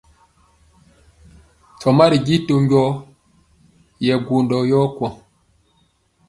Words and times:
Ntɔma 1.75 2.05
ri 2.11 2.17
ji 2.25 2.35
to 2.47 2.53
gwɔŋ 2.69 2.89
yɛ 4.05 4.13
gwondɔ 4.25 4.57
yɔ 4.71 4.79
kwaŋ. 4.95 5.13